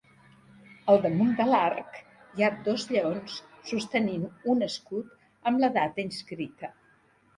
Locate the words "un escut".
4.55-5.13